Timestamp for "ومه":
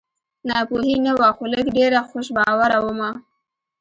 2.81-3.09